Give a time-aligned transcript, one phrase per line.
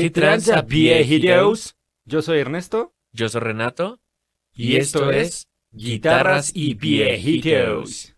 [0.00, 1.76] ¿Qué tranza, viejitos?
[2.06, 2.94] Yo soy Ernesto.
[3.12, 4.00] Yo soy Renato.
[4.54, 8.16] Y esto es Guitarras y Viejitos.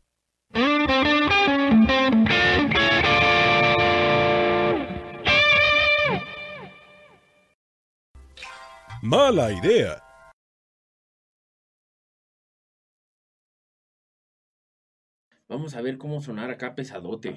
[9.03, 10.01] Mala idea.
[15.49, 17.37] Vamos a ver cómo sonar acá pesadote.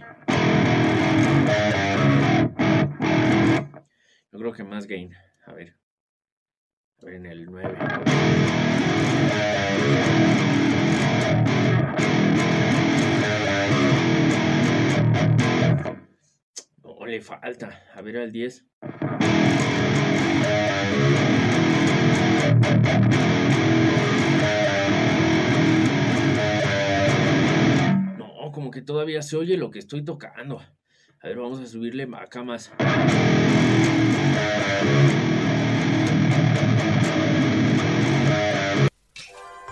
[4.55, 5.13] Que más gain.
[5.45, 5.75] A ver.
[7.01, 7.77] A ver en el 9.
[16.83, 17.83] No, le falta.
[17.93, 18.65] A ver al 10.
[28.17, 30.59] No, como que todavía se oye lo que estoy tocando.
[31.21, 32.71] A ver, vamos a subirle acá más.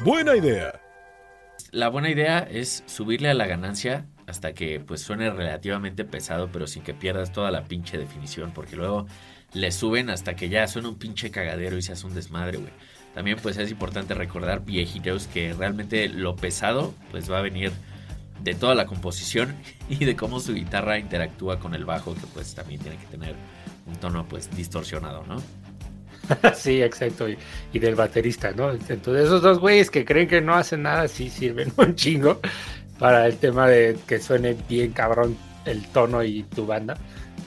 [0.03, 0.81] Buena idea.
[1.71, 6.67] La buena idea es subirle a la ganancia hasta que pues suene relativamente pesado, pero
[6.67, 9.07] sin que pierdas toda la pinche definición, porque luego
[9.53, 12.73] le suben hasta que ya suena un pinche cagadero y se hace un desmadre, güey.
[13.13, 17.71] También pues es importante recordar viejitos que realmente lo pesado pues va a venir
[18.41, 19.55] de toda la composición
[19.89, 23.35] y de cómo su guitarra interactúa con el bajo, que pues también tiene que tener
[23.85, 25.41] un tono pues distorsionado, ¿no?
[26.55, 27.27] sí, exacto.
[27.29, 28.71] Y, del baterista, ¿no?
[28.71, 32.39] Entonces esos dos güeyes que creen que no hacen nada, sí sirven un chingo
[32.99, 36.97] para el tema de que suene bien cabrón el tono y tu banda.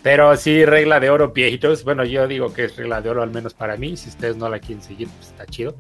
[0.03, 1.83] Pero sí, regla de oro, viejitos.
[1.84, 3.97] Bueno, yo digo que es regla de oro, al menos para mí.
[3.97, 5.75] Si ustedes no la quieren seguir, pues está chido.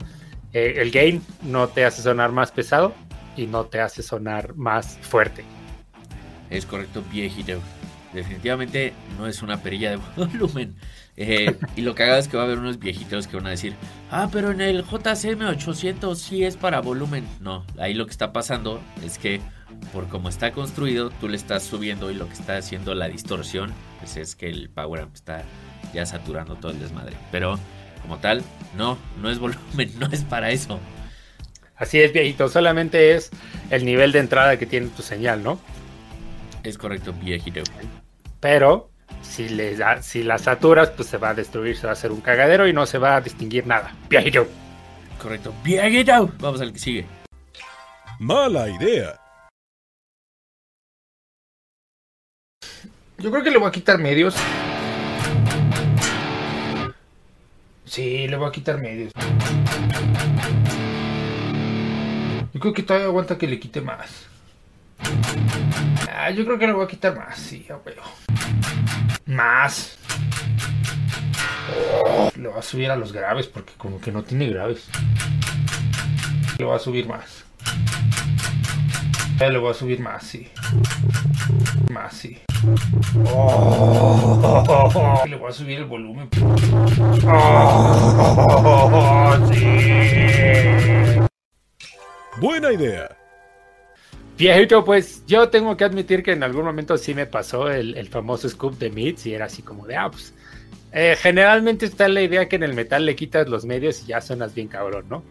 [0.52, 2.94] Eh, el gain no te hace sonar más pesado
[3.36, 5.44] y no te hace sonar más fuerte.
[6.50, 7.60] Es correcto, viejito.
[8.12, 10.76] Definitivamente no es una perilla de volumen.
[11.16, 13.50] Eh, y lo que haga es que va a haber unos viejitos que van a
[13.50, 13.74] decir,
[14.10, 17.26] ah, pero en el JCM 800 sí es para volumen.
[17.40, 19.40] No, ahí lo que está pasando es que
[19.92, 23.72] por cómo está construido, tú le estás subiendo y lo que está haciendo la distorsión,
[23.98, 25.42] pues es que el power amp está
[25.92, 27.16] ya saturando todo el desmadre.
[27.30, 27.58] Pero
[28.02, 28.42] como tal,
[28.76, 30.78] no, no es volumen, no es para eso.
[31.76, 33.30] Así es, viejito, solamente es
[33.70, 35.60] el nivel de entrada que tiene tu señal, ¿no?
[36.62, 37.60] Es correcto, viejito.
[38.40, 38.90] Pero
[39.22, 42.12] si, le da, si la saturas, pues se va a destruir, se va a hacer
[42.12, 43.94] un cagadero y no se va a distinguir nada.
[44.08, 44.46] Viejito.
[45.20, 46.30] Correcto, viejito.
[46.38, 47.06] Vamos al que sigue.
[48.18, 49.20] Mala idea.
[53.18, 54.34] Yo creo que le voy a quitar medios.
[57.84, 59.12] Sí, le voy a quitar medios.
[62.74, 64.26] Que todavía aguanta que le quite más.
[66.12, 68.02] Ah, yo creo que le voy a quitar más, sí, ya veo.
[69.26, 69.98] Más.
[72.36, 74.88] Le voy a subir a los graves porque como que no tiene graves.
[76.58, 77.44] Le voy a subir más.
[79.38, 80.48] Le voy a subir más, sí.
[81.90, 82.38] Más, sí.
[83.26, 86.28] Oh, le voy a subir el volumen.
[87.28, 91.20] Oh, sí.
[92.40, 93.16] Buena idea.
[94.36, 98.08] Viejito, pues yo tengo que admitir que en algún momento sí me pasó el, el
[98.08, 100.34] famoso scoop de Mids y era así como de, ah, pues
[100.92, 104.20] eh, generalmente está la idea que en el metal le quitas los medios y ya
[104.20, 105.22] suenas bien cabrón, ¿no?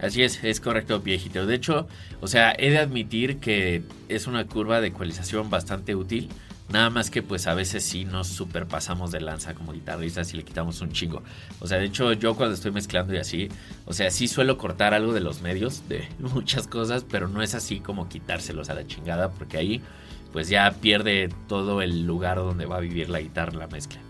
[0.00, 1.46] Así es, es correcto, viejito.
[1.46, 1.88] De hecho,
[2.20, 6.28] o sea, he de admitir que es una curva de ecualización bastante útil.
[6.70, 10.44] Nada más que pues a veces sí nos superpasamos de lanza como guitarristas y le
[10.44, 11.22] quitamos un chingo.
[11.60, 13.48] O sea, de hecho yo cuando estoy mezclando y así,
[13.84, 17.54] o sea, sí suelo cortar algo de los medios, de muchas cosas, pero no es
[17.54, 19.82] así como quitárselos a la chingada, porque ahí
[20.32, 24.00] pues ya pierde todo el lugar donde va a vivir la guitarra la mezcla.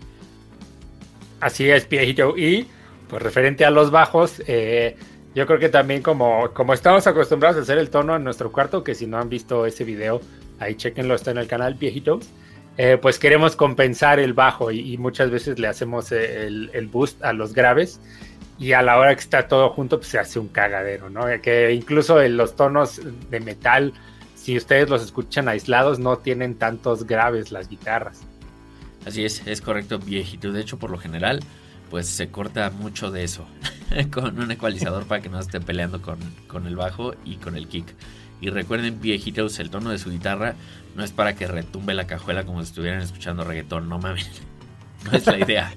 [1.39, 2.35] Así es, viejito.
[2.37, 2.67] Y
[3.07, 4.97] pues referente a los bajos, eh,
[5.35, 8.83] yo creo que también como, como estamos acostumbrados a hacer el tono en nuestro cuarto,
[8.83, 10.21] que si no han visto ese video,
[10.59, 12.27] ahí chequenlo, está en el canal viejitos.
[12.77, 17.31] Eh, pues queremos compensar el bajo y, muchas veces le hacemos el, el, boost a
[17.31, 18.01] los graves
[18.59, 21.25] y a la hora que está todo junto pues se hace un cagadero, ¿no?
[21.41, 23.93] Que incluso en los tonos de metal,
[24.35, 28.21] si ustedes los escuchan aislados, no tienen tantos graves las guitarras.
[29.05, 30.51] Así es, es correcto, viejito.
[30.51, 31.41] De hecho, por lo general,
[31.89, 33.45] pues se corta mucho de eso
[34.11, 36.17] con un ecualizador para que no esté peleando con,
[36.47, 37.87] con el bajo y con el kick.
[38.41, 40.55] Y recuerden, viejitos, el tono de su guitarra
[40.95, 44.29] no es para que retumbe la cajuela como si estuvieran escuchando reggaetón, no mames.
[45.05, 45.71] No es la idea.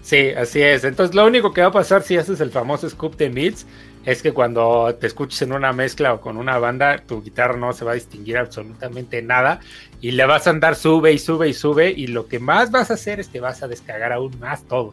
[0.00, 0.82] sí, así es.
[0.84, 3.66] Entonces, lo único que va a pasar si haces el famoso scoop de mids
[4.06, 7.72] es que cuando te escuches en una mezcla o con una banda, tu guitarra no
[7.72, 9.60] se va a distinguir absolutamente nada
[10.00, 12.90] y le vas a andar sube y sube y sube y lo que más vas
[12.90, 14.92] a hacer es que vas a descargar aún más todo.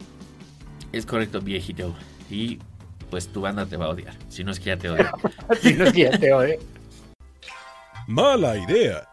[0.92, 1.94] Es correcto, viejito.
[2.28, 2.58] Y
[3.08, 5.12] pues tu banda te va a odiar, si no es que ya te odia.
[5.62, 6.56] si no es que ya te odia.
[8.06, 9.08] Mala idea.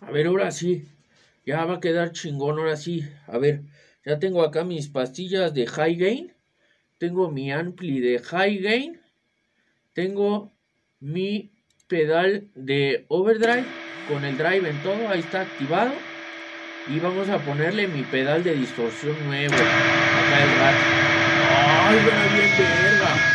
[0.00, 0.88] A ver, ahora sí.
[1.46, 3.08] Ya va a quedar chingón, ahora sí.
[3.28, 3.62] A ver,
[4.04, 6.34] ya tengo acá mis pastillas de high gain.
[6.98, 9.00] Tengo mi ampli de high gain.
[9.92, 10.52] Tengo
[10.98, 11.52] mi
[11.86, 13.64] pedal de overdrive
[14.08, 15.08] con el drive en todo.
[15.08, 15.92] Ahí está activado.
[16.88, 19.54] Y vamos a ponerle mi pedal de distorsión nuevo.
[19.54, 21.12] Acá el rato.
[21.84, 21.98] ¡Ay,
[22.56, 23.32] bien verga!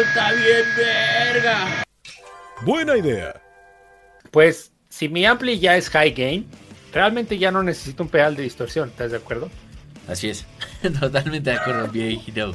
[0.00, 1.84] está bien verga.
[2.62, 3.40] Buena idea.
[4.30, 6.46] Pues si mi ampli ya es high gain,
[6.92, 9.50] realmente ya no necesito un pedal de distorsión, ¿estás de acuerdo?
[10.08, 10.46] Así es,
[11.00, 12.54] totalmente de acuerdo, viejito.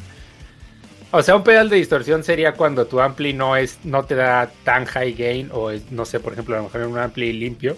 [1.11, 4.51] O sea, un pedal de distorsión sería cuando tu ampli no es, no te da
[4.63, 7.33] tan high gain, o es, no sé, por ejemplo, a lo mejor en un ampli
[7.33, 7.75] limpio,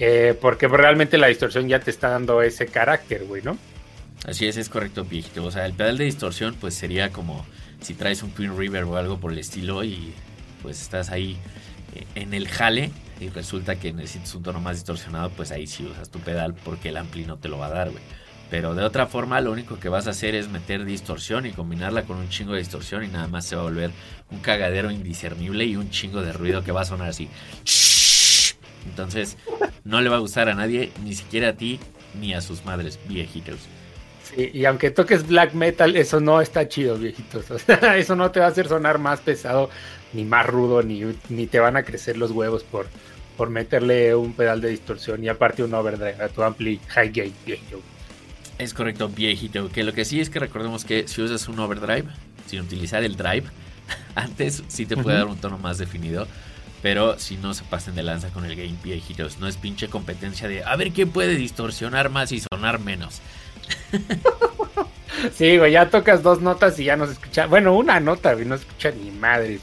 [0.00, 3.58] eh, porque realmente la distorsión ya te está dando ese carácter, güey, ¿no?
[4.26, 5.44] Así es, es correcto, viejito.
[5.44, 7.44] O sea, el pedal de distorsión, pues sería como
[7.80, 10.14] si traes un Twin River o algo por el estilo y
[10.62, 11.36] pues estás ahí
[11.94, 12.90] eh, en el jale
[13.20, 16.88] y resulta que necesitas un tono más distorsionado, pues ahí sí usas tu pedal porque
[16.88, 18.02] el ampli no te lo va a dar, güey.
[18.54, 22.04] Pero de otra forma, lo único que vas a hacer es meter distorsión y combinarla
[22.04, 23.90] con un chingo de distorsión y nada más se va a volver
[24.30, 27.28] un cagadero indiscernible y un chingo de ruido que va a sonar así.
[28.86, 29.38] Entonces,
[29.82, 31.80] no le va a gustar a nadie, ni siquiera a ti,
[32.20, 33.58] ni a sus madres viejitos
[34.36, 37.46] y aunque toques black metal, eso no está chido, viejitos.
[37.96, 39.68] eso no te va a hacer sonar más pesado,
[40.12, 42.86] ni más rudo, ni, ni te van a crecer los huevos por,
[43.36, 47.93] por meterle un pedal de distorsión y aparte un overdrive a tu ampli high viejito.
[48.58, 49.68] Es correcto, viejito.
[49.70, 52.04] Que lo que sí es que recordemos que si usas un overdrive,
[52.46, 53.44] sin utilizar el drive,
[54.14, 56.26] antes sí te puede dar un tono más definido.
[56.82, 59.38] Pero si no se pasen de lanza con el game, viejitos.
[59.38, 63.22] No es pinche competencia de a ver quién puede distorsionar más y sonar menos.
[65.34, 67.46] sí, güey, ya tocas dos notas y ya no se escucha.
[67.46, 69.60] Bueno, una nota, güey, no se escucha ni madre.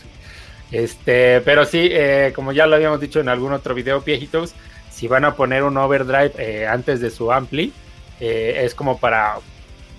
[0.72, 4.56] Este, pero sí, eh, como ya lo habíamos dicho en algún otro video, viejitos,
[4.90, 7.74] si van a poner un overdrive eh, antes de su ampli,
[8.22, 9.40] eh, es como para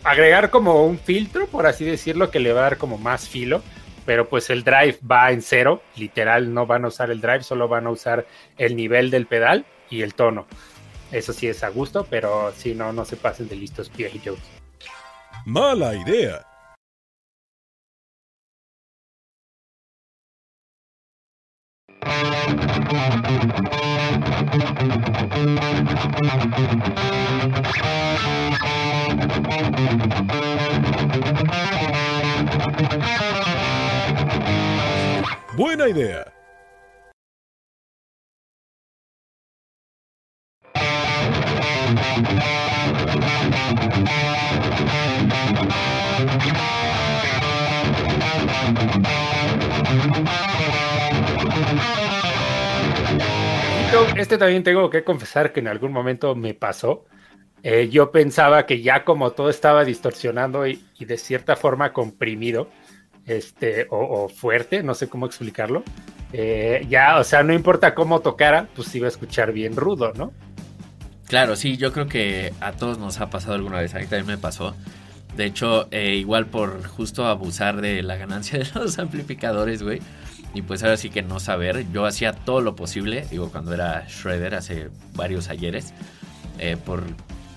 [0.04, 3.62] agregar como un filtro, por así decirlo, que le va a dar como más filo.
[4.06, 7.68] Pero pues el drive va en cero, literal, no van a usar el drive, solo
[7.68, 8.26] van a usar
[8.58, 10.46] el nivel del pedal y el tono.
[11.12, 14.38] Eso sí es a gusto, pero si no, no se pasen de listos viejitos.
[15.44, 16.46] Mala idea.
[35.56, 36.32] Buena idea.
[54.16, 57.04] Este también tengo que confesar que en algún momento me pasó.
[57.62, 62.68] Eh, yo pensaba que ya como todo estaba distorsionando y, de cierta forma comprimido,
[63.26, 65.82] este, o, fuerte, no sé cómo explicarlo,
[66.32, 70.32] eh, ya, o sea, no importa cómo tocara, pues iba a escuchar bien rudo, ¿no?
[71.26, 74.26] Claro, sí, yo creo que a todos nos ha pasado alguna vez, a mí también
[74.26, 74.74] me pasó.
[75.36, 80.00] De hecho, eh, igual por justo abusar de la ganancia de los amplificadores, güey.
[80.54, 84.06] Y pues ahora sí que no saber, yo hacía todo lo posible, digo, cuando era
[84.06, 85.94] Shredder hace varios ayeres,
[86.58, 87.04] eh, por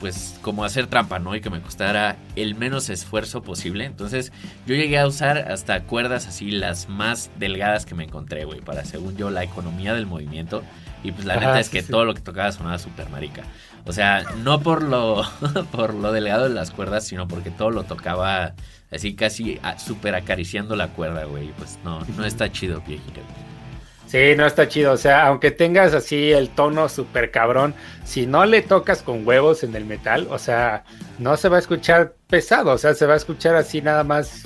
[0.06, 1.36] pues como hacer trampa, ¿no?
[1.36, 3.86] Y que me costara el menos esfuerzo posible.
[3.86, 4.32] Entonces
[4.68, 8.86] yo llegué a usar hasta cuerdas así las más delgadas que me encontré, güey, para
[8.86, 10.62] según yo la economía del movimiento.
[11.02, 13.46] Y pues la neta es que todo lo que tocaba sonaba súper marica.
[13.86, 15.24] O sea, no por lo,
[15.72, 18.54] por lo delgado de las cuerdas, sino porque todo lo tocaba
[18.92, 21.48] así casi súper acariciando la cuerda, güey.
[21.58, 23.22] Pues no, no está chido, viejito.
[24.16, 24.94] Sí, no está chido.
[24.94, 29.62] O sea, aunque tengas así el tono súper cabrón, si no le tocas con huevos
[29.66, 30.86] en el metal, o sea,
[31.20, 32.72] no se va a escuchar pesado.
[32.72, 34.44] O sea, se va a escuchar así nada más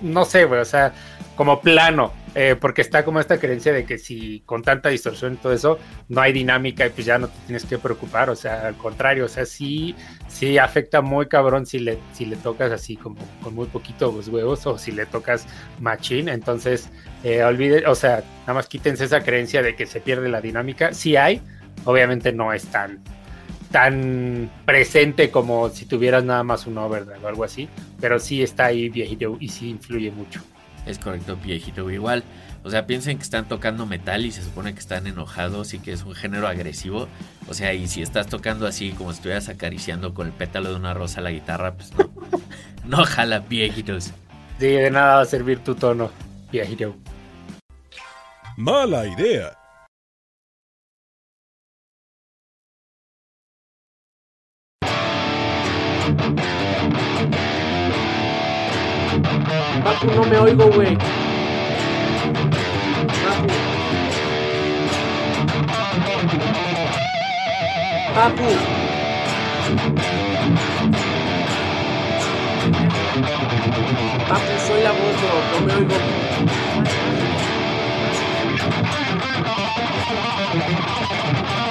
[0.00, 0.92] no sé, güey, o sea,
[1.36, 5.36] como plano, eh, porque está como esta creencia de que si con tanta distorsión y
[5.36, 5.78] todo eso,
[6.08, 9.24] no hay dinámica y pues ya no te tienes que preocupar, o sea, al contrario,
[9.24, 9.94] o sea, sí,
[10.28, 14.28] sí afecta muy cabrón si le, si le tocas así como con muy poquito los
[14.28, 15.46] huevos o si le tocas
[15.80, 16.90] machín, entonces,
[17.24, 20.92] eh, olvide, o sea, nada más quítense esa creencia de que se pierde la dinámica,
[20.92, 21.40] sí hay,
[21.84, 23.02] obviamente no es tan
[23.70, 27.68] tan presente como si tuvieras nada más un overdrive o algo así,
[28.00, 30.40] pero sí está ahí viejito y sí influye mucho.
[30.86, 31.88] Es correcto, viejito.
[31.90, 32.24] Igual,
[32.64, 35.92] o sea, piensen que están tocando metal y se supone que están enojados y que
[35.92, 37.08] es un género agresivo.
[37.48, 40.76] O sea, y si estás tocando así como si estuvieras acariciando con el pétalo de
[40.76, 42.10] una rosa la guitarra, pues no.
[42.84, 44.12] no jala, viejitos.
[44.58, 46.10] Sí, de nada va a servir tu tono,
[46.50, 46.96] viejito.
[48.56, 49.59] Mala idea.
[59.84, 60.96] Papu, no me oigo, güey.
[63.24, 63.48] Papu.
[68.14, 68.48] Papu.
[74.28, 74.92] Papu, soy la.
[74.92, 75.96] No me oigo.
[80.50, 81.69] ¿Puedes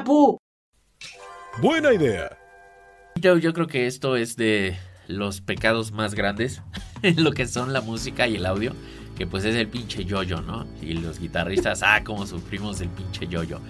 [0.00, 0.38] Papu.
[1.60, 2.34] Buena idea.
[3.16, 4.78] Yo, yo creo que esto es de
[5.08, 6.62] los pecados más grandes
[7.02, 8.72] en lo que son la música y el audio,
[9.18, 10.66] que pues es el pinche yoyo, ¿no?
[10.80, 13.60] Y los guitarristas, ah, como sufrimos del pinche yoyo,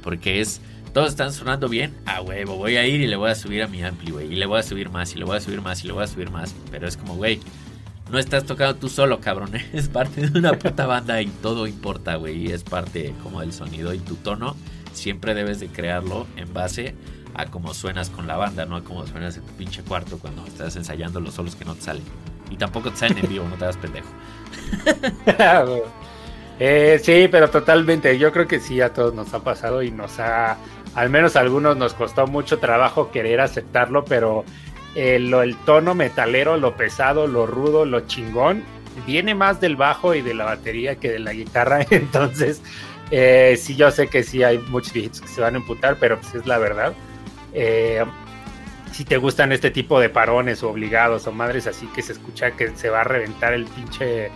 [0.00, 0.60] porque es,
[0.94, 3.66] todos están sonando bien, a huevo, voy a ir y le voy a subir a
[3.66, 5.82] mi ampli, güey, y le voy a subir más, y le voy a subir más,
[5.82, 7.40] y le voy a subir más, pero es como, güey,
[8.10, 12.16] no estás tocando tú solo, cabrón, es parte de una puta banda y todo importa,
[12.16, 14.56] güey, es parte como del sonido y tu tono,
[14.92, 16.94] siempre debes de crearlo en base
[17.34, 20.44] a cómo suenas con la banda, no a cómo suenas en tu pinche cuarto cuando
[20.46, 22.02] estás ensayando los solos que no te salen.
[22.50, 24.08] Y tampoco te salen en vivo, no te hagas pendejo.
[26.62, 28.18] Eh, sí, pero totalmente.
[28.18, 30.58] Yo creo que sí, a todos nos ha pasado y nos ha,
[30.94, 34.44] al menos a algunos nos costó mucho trabajo querer aceptarlo, pero
[34.94, 38.62] eh, lo- el tono metalero, lo pesado, lo rudo, lo chingón,
[39.06, 41.86] viene más del bajo y de la batería que de la guitarra.
[41.90, 42.60] Entonces,
[43.10, 46.18] eh, sí, yo sé que sí hay muchos viejitos que se van a emputar, pero
[46.20, 46.92] pues es la verdad.
[47.52, 48.04] Eh,
[48.92, 52.50] si te gustan este tipo de parones o obligados o madres así que se escucha
[52.52, 54.30] que se va a reventar el pinche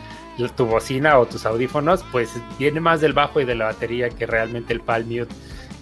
[0.56, 4.26] tu bocina o tus audífonos, pues viene más del bajo y de la batería que
[4.26, 5.32] realmente el palm mute.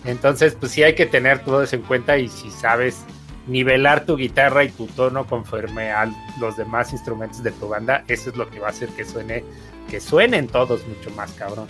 [0.05, 3.05] Entonces, pues sí hay que tener todo eso en cuenta y si sabes
[3.47, 8.31] nivelar tu guitarra y tu tono conforme a los demás instrumentos de tu banda, eso
[8.31, 9.45] es lo que va a hacer que suene,
[9.91, 11.67] que suenen todos mucho más cabrón.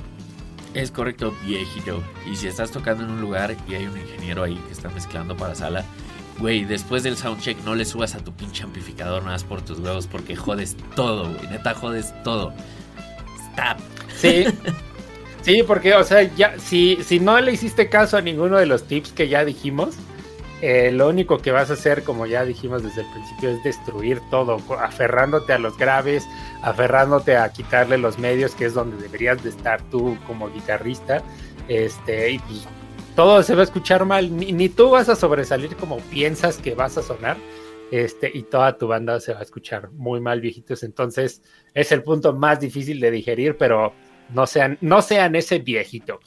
[0.75, 2.03] Es correcto, viejito.
[2.31, 5.37] Y si estás tocando en un lugar y hay un ingeniero ahí que está mezclando
[5.37, 5.85] para sala,
[6.39, 9.79] güey, después del soundcheck no le subas a tu pinche amplificador nada más por tus
[9.79, 11.47] huevos porque jodes todo, güey.
[11.49, 12.55] Neta, jodes todo.
[13.53, 13.79] Stop.
[14.17, 14.47] Sí.
[15.43, 18.85] Sí, porque, o sea, ya, si, si no le hiciste caso a ninguno de los
[18.85, 19.97] tips que ya dijimos,
[20.63, 24.21] eh, lo único que vas a hacer, como ya dijimos desde el principio, es destruir
[24.31, 26.25] todo, aferrándote a los graves,
[26.63, 31.21] aferrándote a quitarle los medios, que es donde deberías de estar tú como guitarrista.
[31.67, 32.69] Este, y pues
[33.17, 36.77] todo se va a escuchar mal, ni, ni tú vas a sobresalir como piensas que
[36.77, 37.37] vas a sonar.
[37.91, 40.85] Este, y toda tu banda se va a escuchar muy mal, viejitos.
[40.85, 41.43] Entonces,
[41.75, 43.93] es el punto más difícil de digerir, pero
[44.33, 46.21] no sean, no sean ese viejito.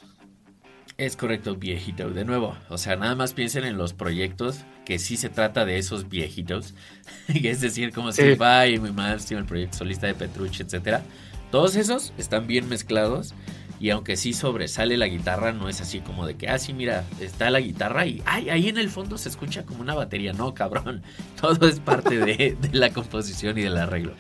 [0.98, 2.10] Es correcto, viejito.
[2.10, 5.78] De nuevo, o sea, nada más piensen en los proyectos que sí se trata de
[5.78, 6.74] esos viejitos.
[7.28, 8.22] es decir, como Sí.
[8.22, 11.04] Steve Vai, My Malmsteen, el proyecto solista de Petrucci, etcétera.
[11.52, 13.34] Todos esos están bien mezclados.
[13.78, 17.04] Y aunque sí sobresale la guitarra, no es así como de que, ah, sí, mira,
[17.20, 20.32] está la guitarra y ay, ahí en el fondo se escucha como una batería.
[20.32, 21.04] No, cabrón.
[21.42, 24.14] Todo es parte de, de la composición y del arreglo.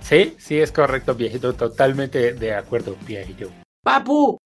[0.00, 1.52] Sí, sí, es correcto, viejito.
[1.52, 3.52] Totalmente de acuerdo, viejito.
[3.84, 4.39] Papu.